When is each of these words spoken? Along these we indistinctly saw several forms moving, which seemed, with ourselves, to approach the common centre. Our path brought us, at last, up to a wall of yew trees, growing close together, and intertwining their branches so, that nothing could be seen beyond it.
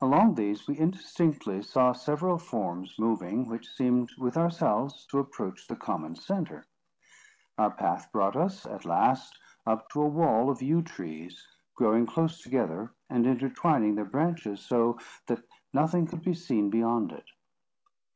Along 0.00 0.36
these 0.36 0.68
we 0.68 0.78
indistinctly 0.78 1.60
saw 1.60 1.90
several 1.92 2.38
forms 2.38 2.94
moving, 3.00 3.48
which 3.48 3.68
seemed, 3.68 4.12
with 4.16 4.36
ourselves, 4.36 5.04
to 5.06 5.18
approach 5.18 5.66
the 5.66 5.74
common 5.74 6.14
centre. 6.14 6.68
Our 7.58 7.72
path 7.72 8.12
brought 8.12 8.36
us, 8.36 8.64
at 8.64 8.84
last, 8.84 9.36
up 9.66 9.90
to 9.90 10.02
a 10.02 10.06
wall 10.08 10.50
of 10.50 10.62
yew 10.62 10.82
trees, 10.82 11.44
growing 11.74 12.06
close 12.06 12.40
together, 12.40 12.94
and 13.10 13.26
intertwining 13.26 13.96
their 13.96 14.04
branches 14.04 14.60
so, 14.60 15.00
that 15.26 15.42
nothing 15.72 16.06
could 16.06 16.22
be 16.22 16.34
seen 16.34 16.70
beyond 16.70 17.10
it. 17.10 17.24